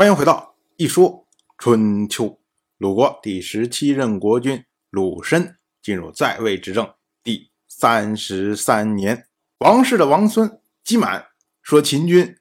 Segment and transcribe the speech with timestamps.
[0.00, 1.28] 欢迎回到一说
[1.58, 2.40] 春秋。
[2.78, 9.28] 鲁国第十七任国君鲁申进入在位执政第三十三年，
[9.58, 11.26] 王室的王孙姬满
[11.60, 12.34] 说秦军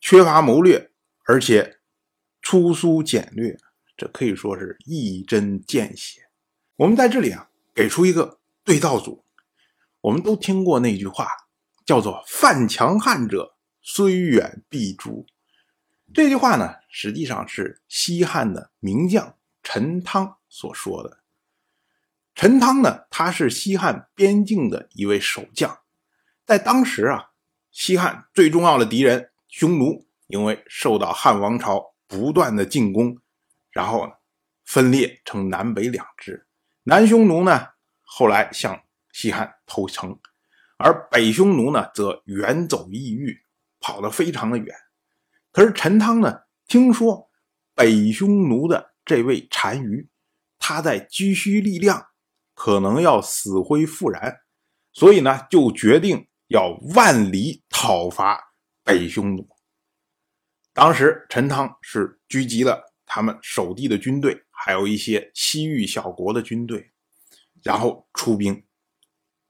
[0.00, 0.90] 缺乏谋略，
[1.24, 1.76] 而且
[2.42, 3.56] 粗疏简略，
[3.96, 6.22] 这可以说是一针见血。
[6.74, 9.24] 我们在这里啊，给出一个对照组。
[10.00, 11.28] 我们都听过那句话，
[11.86, 15.24] 叫做“犯强汉者，虽远必诛”。
[16.14, 21.18] 这句话呢，实际上是西汉的名将陈汤所说的。
[22.36, 25.80] 陈汤呢，他是西汉边境的一位守将，
[26.46, 27.30] 在当时啊，
[27.72, 33.18] 西汉最重要的敌人匈奴，因为受到汉王朝不断的进攻，
[33.72, 34.12] 然后呢，
[34.64, 36.46] 分裂成南北两支。
[36.84, 37.70] 南匈奴呢，
[38.02, 40.16] 后来向西汉投诚，
[40.76, 43.42] 而北匈奴呢，则远走异域，
[43.80, 44.76] 跑得非常的远。
[45.54, 47.30] 可是陈汤呢，听说
[47.76, 50.08] 北匈奴的这位单于，
[50.58, 52.04] 他在积蓄力量，
[52.56, 54.36] 可能要死灰复燃，
[54.92, 58.42] 所以呢，就决定要万里讨伐
[58.82, 59.48] 北匈奴。
[60.72, 66.90] 当时陈汤是聚集了他们守地的军队，还有一些西域小国的军队，
[67.62, 68.64] 然后出兵。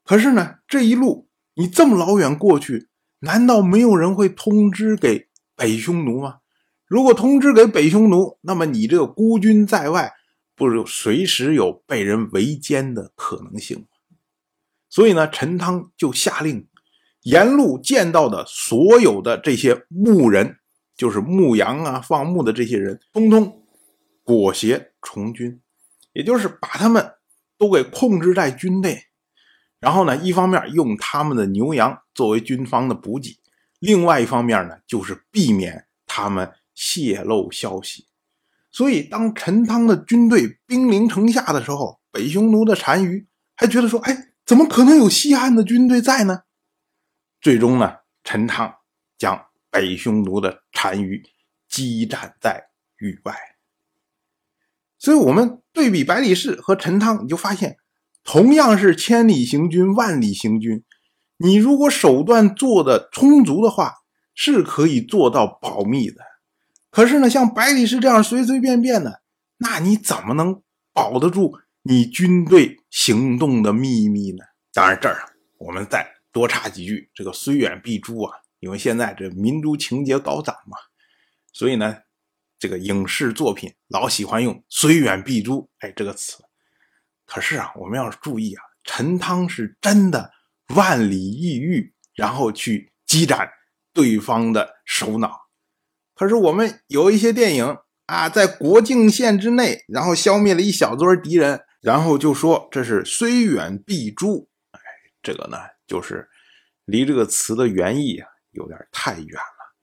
[0.05, 5.31] 可是呢，这一路你这么老远过去，难道没有人会通知给？
[5.57, 6.39] 北匈奴吗？
[6.87, 10.13] 如果通知给北匈奴，那么你这个孤军在外，
[10.55, 13.87] 不是随时有被人围歼的可能性吗？
[14.89, 16.69] 所以呢，陈汤就下令，
[17.23, 20.59] 沿路见到的所有的这些牧人，
[20.97, 23.65] 就是牧羊啊、放牧的这些人，通通
[24.23, 25.61] 裹挟从军，
[26.13, 27.15] 也就是把他们
[27.59, 29.05] 都给控制在军内，
[29.81, 33.39] 然后呢，一方面用他们的牛羊作为军方的补给。
[33.85, 38.07] 另外一方面呢，就是避免他们泄露消息。
[38.71, 46.45] 所以，当陈汤的军队兵临城下的时候，北匈奴的单于还觉得说：“哎，怎么可能有西汉的军队在呢？”
[47.43, 48.75] 最终呢，陈汤
[49.19, 51.23] 将北匈奴的单于
[51.69, 53.37] 击斩在域外。
[54.99, 57.77] 所以，我们对比百里氏和陈汤，你就发现，
[58.25, 60.83] 同样是千里行军，万里行军。
[61.37, 63.95] 你如果手段做的充足的话，
[64.35, 66.21] 是可以做到保密的。
[66.91, 69.23] 可是呢，像百里氏这样随随便便的，
[69.59, 70.63] 那你怎么能
[70.93, 74.45] 保得住你军队行动的秘密呢？
[74.73, 75.17] 当然，这儿
[75.59, 80.77] 我们再多插几句：这个“虽远必诛”啊，因为现在这民族情节高涨嘛，
[81.53, 81.99] 所以呢，
[82.59, 86.45] 这个影视作品老喜欢用“虽远必诛”哎这个词。
[87.27, 90.34] 可是啊，我们要注意啊，陈汤是真的。
[90.75, 93.51] 万里异域，然后去击斩
[93.93, 95.49] 对方的首脑。
[96.15, 97.77] 可是我们有一些电影
[98.07, 104.49] 啊，在国境线之内，然后消灭了一小撮敌人，然后就说这是虽远必诛。
[104.71, 104.81] 哎，
[105.23, 106.29] 这个呢，就是
[106.85, 109.75] 离这个词的原意啊有点太远了。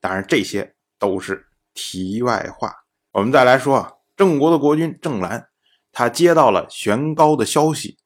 [0.00, 2.74] 当然，这些都是题外话。
[3.12, 5.48] 我们再来说啊，郑国的国君郑兰，
[5.90, 7.98] 他接到了玄高的消息，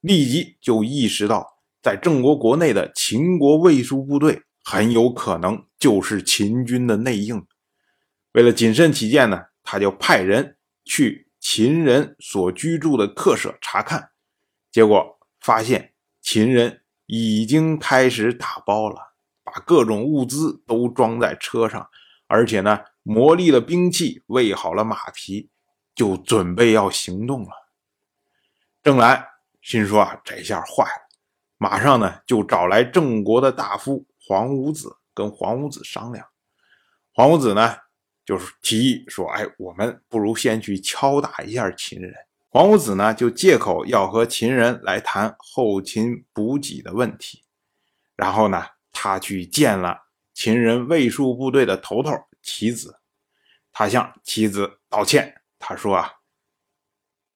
[0.00, 1.51] 立即就意识到。
[1.82, 7.44] 在郑国国内的秦国卫戍部队很有可能就是秦军的内应。
[8.32, 14.10] 为了谨慎起见呢，他就派人去秦人所居住的客舍查看，
[14.70, 21.90] 结果发现秦人已经开始打包了，把各种物资都装在车上，
[22.28, 25.50] 而且呢，磨砺了兵器喂好了马匹，
[25.96, 27.50] 就准备要行动了。
[28.82, 29.26] 郑兰
[29.60, 31.01] 心说啊，这下坏了。
[31.62, 36.26] 马上呢，就找来郑国的大夫黄五子，跟黄五子商量。
[37.12, 37.76] 黄五子呢，
[38.24, 42.12] 就是提议说：“哎，我们不如先去敲打一下秦人。”
[42.50, 47.44] 黄五子呢，就借口要和秦人来谈后勤补给的问题。
[48.16, 49.96] 然后呢，他去见了
[50.34, 52.10] 秦人卫戍部队的头头
[52.42, 52.98] 齐子，
[53.72, 55.42] 他向齐子道歉。
[55.60, 56.14] 他说：“啊，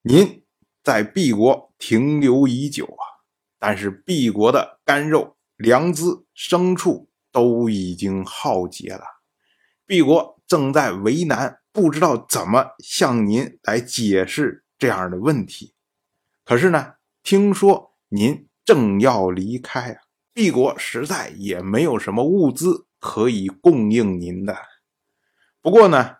[0.01, 0.43] 您
[0.83, 3.15] 在毕国停留已久啊。”
[3.59, 9.03] 但是毕国的干肉、粮资、牲畜都已经耗竭了，
[9.85, 15.73] 毕国正在为难，不知道怎么向您来解释这样的问题。
[16.45, 16.93] 可是呢，
[17.23, 20.01] 听说您正要离开啊，
[20.33, 24.55] 毕国实在也没有什么物资可以供应您的。
[25.61, 26.17] 不过呢，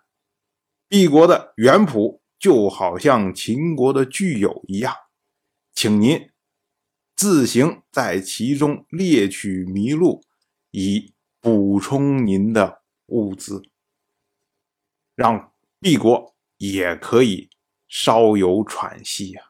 [0.89, 4.93] 毕国的原谱就好像秦国的具有一样，
[5.73, 6.29] 请您。
[7.17, 10.23] 自行在其中猎取麋鹿，
[10.69, 13.63] 以补充您的物资。
[15.15, 17.49] 让帝国也可以
[17.87, 19.41] 稍有喘息呀。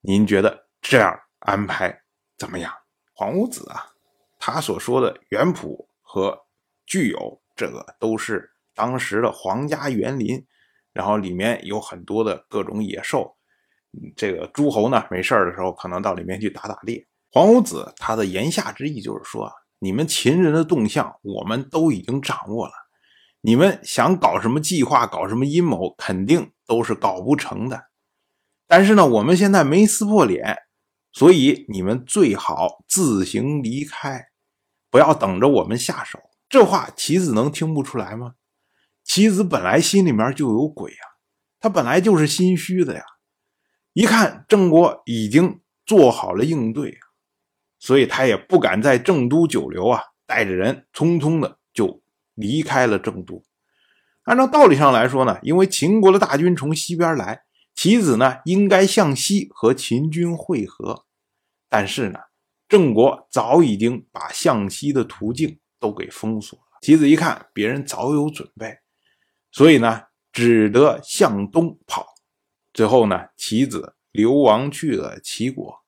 [0.00, 2.04] 您觉得这样安排
[2.38, 2.72] 怎么样？
[3.12, 3.92] 黄五子啊，
[4.38, 6.46] 他所说的原谱和
[6.86, 10.46] 具有这个都是当时的皇家园林，
[10.92, 13.36] 然后里面有很多的各种野兽。
[14.16, 17.06] 这个诸侯呢，没事的时候可能到里面去打打猎。
[17.30, 22.72] 黄五子他的言下之意就是说，你们秦人的动向我们都已经掌握了，
[23.40, 27.88] 你们想搞什么计划、搞什么阴谋，肯定都是搞不成的。
[28.66, 30.56] 但是呢，我们现在没撕破脸，
[31.12, 34.28] 所以你们最好自行离开，
[34.90, 36.18] 不要等着我们下手。
[36.48, 38.34] 这话棋子能听不出来吗？
[39.02, 41.04] 棋子本来心里面就有鬼啊，
[41.60, 43.02] 他本来就是心虚的呀。
[43.94, 46.98] 一看郑国已经做好了应对，
[47.78, 52.02] 所以他也不敢在郑都久留啊，带着人匆匆的就
[52.34, 53.42] 离开了郑都。
[54.24, 57.42] 按照道理上来说呢，因为秦国的大军从西边来，
[57.74, 61.04] 棋子呢应该向西和秦军会合，
[61.68, 62.18] 但是呢，
[62.68, 66.64] 郑国早已经把向西的途径都给封锁了。
[66.82, 68.76] 棋子一看别人早有准备，
[69.52, 70.02] 所以呢，
[70.32, 72.13] 只得向东跑。
[72.74, 75.82] 最后呢，其子流亡去了齐国，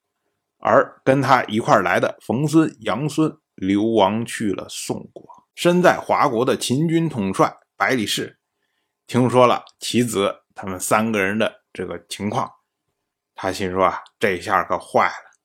[0.58, 5.44] 而跟他一块来的冯孙、杨孙流亡去了宋国。
[5.56, 8.38] 身在华国的秦军统帅百里氏，
[9.06, 12.50] 听说了其子他们三个人的这个情况，
[13.34, 15.38] 他心说啊，这下可坏了！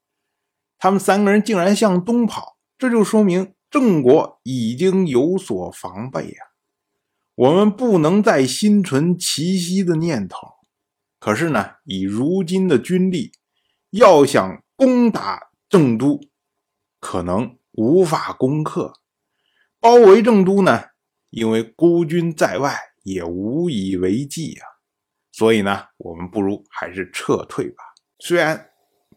[0.77, 6.51] 他们三个人竟然向东跑，这就说明郑国已经有所防备呀。
[7.33, 10.60] 我们不能再心存奇袭的念头。
[11.21, 13.31] 可是呢，以如今的军力，
[13.91, 16.19] 要想攻打郑都，
[16.99, 18.93] 可能无法攻克。
[19.79, 20.85] 包围郑都呢，
[21.29, 24.65] 因为孤军在外，也无以为继啊。
[25.31, 27.83] 所以呢，我们不如还是撤退吧。
[28.17, 28.71] 虽然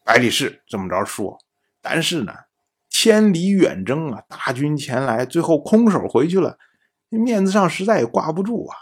[0.04, 1.38] 百里氏这么着说，
[1.80, 2.34] 但是呢，
[2.90, 6.58] 千里远征啊，大军前来，最后空手回去了，
[7.08, 8.76] 面子上实在也挂不住啊。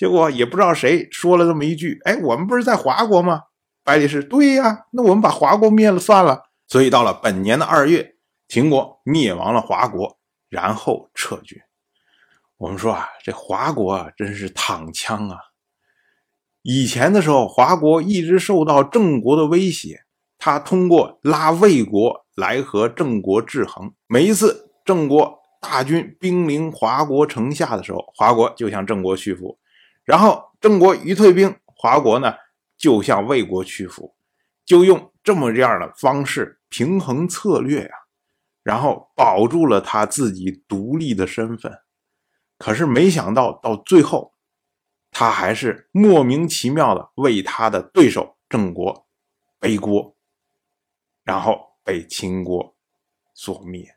[0.00, 3.42] 结果也不知道谁说了这么一句：“哎，我们不是在华国吗？”
[3.84, 6.44] 百里奭对呀，那我们把华国灭了算了。
[6.66, 8.14] 所以到了本年的二月，
[8.48, 10.18] 秦国灭亡了华国，
[10.48, 11.60] 然后撤军。
[12.56, 15.36] 我们说啊，这华国啊，真是躺枪啊！
[16.62, 20.04] 以前的时候，华国一直受到郑国的威胁，
[20.38, 23.92] 他通过拉魏国来和郑国制衡。
[24.06, 29.58] 每一次郑国大军兵临华国城下的时候，华国就向郑国屈服。
[30.10, 32.34] 然后郑国一退兵，华国呢
[32.76, 34.16] 就向魏国屈服，
[34.64, 37.94] 就用这么样的方式平衡策略呀，
[38.64, 41.72] 然后保住了他自己独立的身份。
[42.58, 44.34] 可是没想到到最后，
[45.12, 49.06] 他还是莫名其妙的为他的对手郑国
[49.60, 50.16] 背锅，
[51.22, 52.74] 然后被秦国
[53.32, 53.94] 所灭。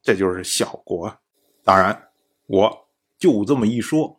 [0.00, 1.14] 这就是小国。
[1.62, 2.08] 当然，
[2.46, 2.88] 我
[3.18, 4.18] 就这么一说。